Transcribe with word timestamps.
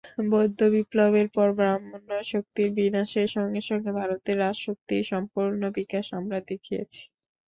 বৌদ্ধবিপ্লবের 0.29 1.27
পর 1.29 1.47
ব্রাহ্মণ্যশক্তির 1.57 2.69
বিনাশের 2.77 3.27
সঙ্গে 3.35 3.61
সঙ্গে 3.61 3.91
ভারতের 3.99 4.37
রাজশক্তির 4.39 5.03
সম্পূর্ণ 5.11 5.61
বিকাশ 5.77 6.05
আমরা 6.19 6.37
দেখিয়াছি। 6.49 7.01